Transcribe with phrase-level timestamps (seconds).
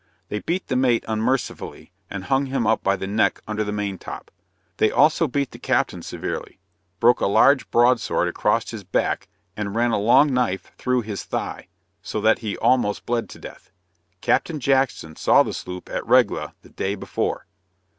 [0.29, 4.31] They beat the mate unmercifully, and hung him up by the neck under the maintop.
[4.77, 6.57] They also beat the captain severely
[6.99, 11.23] broke a large broad sword across his back, and ran a long knife through his
[11.23, 11.67] thigh,
[12.01, 13.69] so that he almost bled to death.
[14.21, 17.45] Captain Jackson saw the sloop at Regla the day before.